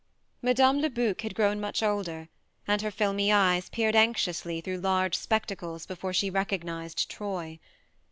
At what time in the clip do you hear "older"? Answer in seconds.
1.83-2.27